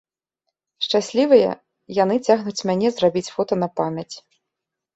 Шчаслівыя, 0.85 1.51
яны 2.03 2.15
цягнуць 2.27 2.65
мяне 2.73 2.87
зрабіць 2.99 3.27
фота 3.35 3.61
на 3.63 3.73
памяць. 3.79 4.11